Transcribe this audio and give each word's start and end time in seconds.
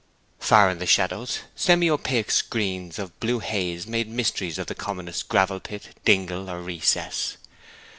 Far 0.39 0.71
in 0.71 0.79
the 0.79 0.87
shadows 0.87 1.41
semi 1.55 1.87
opaque 1.87 2.31
screens 2.31 2.97
of 2.97 3.19
blue 3.19 3.37
haze 3.37 3.85
made 3.85 4.09
mysteries 4.09 4.57
of 4.57 4.65
the 4.65 4.73
commonest 4.73 5.29
gravel 5.29 5.59
pit, 5.59 5.89
dingle, 6.05 6.49
or 6.49 6.59
recess. 6.59 7.37